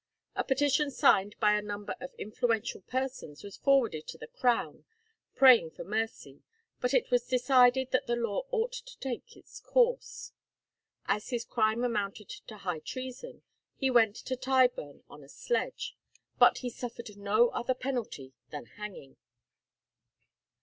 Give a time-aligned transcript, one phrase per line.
[0.35, 4.83] A petition signed by a number of influential persons was forwarded to the Crown,
[5.35, 6.41] praying for mercy,
[6.79, 10.31] but it was decided that the law ought to take its course.
[11.05, 13.43] As his crime amounted to high treason,
[13.75, 15.95] he went to Tyburn on a sledge,
[16.39, 19.17] but he suffered no other penalty than hanging.